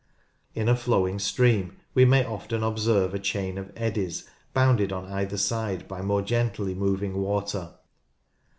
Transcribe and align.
In 0.55 0.67
a 0.67 0.75
flowing 0.75 1.19
stream 1.19 1.77
we 1.93 2.05
may 2.05 2.25
often 2.25 2.63
observe 2.63 3.13
a 3.13 3.19
chain 3.19 3.59
of 3.59 3.71
eddies 3.75 4.27
bounded 4.51 4.91
on 4.91 5.05
either 5.05 5.37
side 5.37 5.87
by 5.87 6.01
more 6.01 6.23
gently 6.23 6.73
moving 6.73 7.21
water. 7.21 7.75